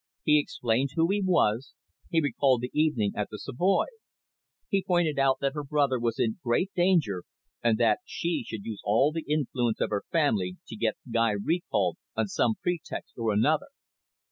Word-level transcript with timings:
He 0.23 0.39
explained 0.39 0.89
who 0.95 1.09
he 1.11 1.21
was, 1.23 1.75
he 2.09 2.19
recalled 2.21 2.61
the 2.61 2.71
evening 2.73 3.11
at 3.15 3.27
the 3.29 3.37
Savoy. 3.37 3.85
He 4.67 4.83
pointed 4.83 5.19
out 5.19 5.37
that 5.41 5.53
her 5.53 5.63
brother 5.63 5.99
was 5.99 6.17
in 6.19 6.39
great 6.43 6.71
danger, 6.73 7.23
and 7.63 7.77
that 7.77 7.99
she 8.03 8.43
should 8.43 8.65
use 8.65 8.81
all 8.83 9.11
the 9.11 9.25
influence 9.31 9.79
of 9.79 9.91
her 9.91 10.05
family 10.11 10.57
to 10.69 10.75
get 10.75 10.95
Guy 11.11 11.33
recalled 11.33 11.97
on 12.15 12.29
some 12.29 12.55
pretext 12.63 13.13
or 13.15 13.31
another. 13.31 13.67